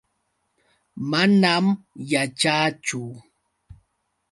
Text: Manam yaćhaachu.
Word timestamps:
Manam 1.09 1.65
yaćhaachu. 2.11 3.01